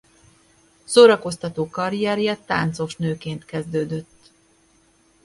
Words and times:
Szórakoztató 0.83 1.69
karrierje 1.69 2.35
táncosnőként 2.37 3.45
kezdődött. 3.45 4.31